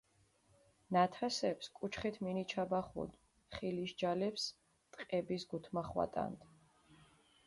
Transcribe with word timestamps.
ნათასეფს 0.93 1.67
კუჩხით 1.77 2.15
მინიჩაბახუდჷ, 2.23 3.19
ხილიშ 3.53 3.91
ჯალეფს 3.99 4.43
ტყების 4.91 5.43
გუთმახვატანდჷ. 5.49 6.45